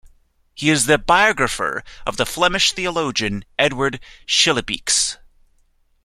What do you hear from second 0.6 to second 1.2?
is the